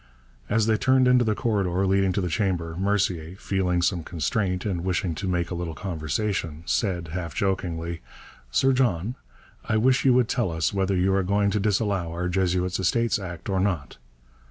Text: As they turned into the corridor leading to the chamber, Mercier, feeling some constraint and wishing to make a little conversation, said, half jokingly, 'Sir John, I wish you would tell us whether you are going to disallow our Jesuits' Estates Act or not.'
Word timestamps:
As 0.49 0.65
they 0.65 0.77
turned 0.77 1.07
into 1.07 1.23
the 1.23 1.35
corridor 1.35 1.85
leading 1.85 2.11
to 2.13 2.21
the 2.21 2.27
chamber, 2.27 2.75
Mercier, 2.75 3.35
feeling 3.35 3.83
some 3.83 4.01
constraint 4.03 4.65
and 4.65 4.83
wishing 4.83 5.13
to 5.13 5.27
make 5.27 5.51
a 5.51 5.53
little 5.53 5.75
conversation, 5.75 6.63
said, 6.65 7.09
half 7.09 7.35
jokingly, 7.35 8.01
'Sir 8.49 8.73
John, 8.73 9.13
I 9.63 9.77
wish 9.77 10.03
you 10.03 10.15
would 10.15 10.27
tell 10.27 10.49
us 10.51 10.73
whether 10.73 10.95
you 10.95 11.13
are 11.13 11.21
going 11.21 11.51
to 11.51 11.59
disallow 11.59 12.11
our 12.11 12.29
Jesuits' 12.29 12.79
Estates 12.79 13.19
Act 13.19 13.47
or 13.47 13.59
not.' 13.59 13.99